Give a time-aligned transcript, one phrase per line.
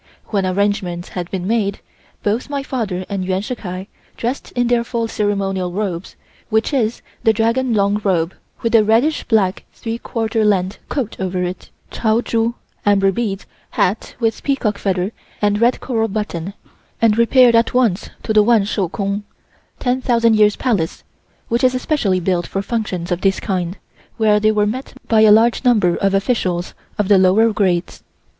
[0.29, 1.79] When arrangements had been made,
[2.23, 6.15] both my father and Yuan Shih Kai dressed in their full ceremonial robes,
[6.49, 8.33] which is the dragon long robe,
[8.63, 13.45] with a reddish black three quarter length coat over it, chao chu (amber beads),
[13.77, 16.55] hat with peacock feather and red coral button,
[16.99, 19.21] and repaired at once to the Wan Shou Kung
[19.81, 21.03] (10,000 years palace),
[21.47, 23.77] which is especially built for functions of this kind,
[24.17, 28.03] where they were met by a large number of officials of the lower grades.